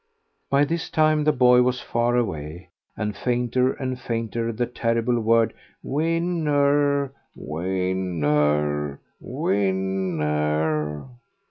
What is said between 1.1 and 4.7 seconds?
the boy was far away, and fainter and fainter the